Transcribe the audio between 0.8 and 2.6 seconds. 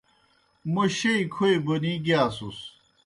شیئی کھوئی بونی گِیاسُس۔